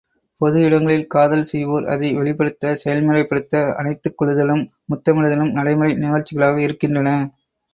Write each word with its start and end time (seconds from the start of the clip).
பொது 0.41 0.59
இடங்களில் 0.61 1.03
காதல் 1.07 1.43
செய்வோர் 1.43 1.85
அதை 1.85 2.07
வெளிப்படுத்த, 2.13 2.73
செயல்முறைப்படுத்த 2.83 3.61
அணைத்துக் 3.75 4.17
கொள்ளுதலும் 4.17 4.63
முத்தமிடுதலும் 4.89 5.55
நடைமுறை 5.59 5.93
நிகழ்ச்சிகளாக 5.97 6.59
இருக்கின்றன. 6.61 7.11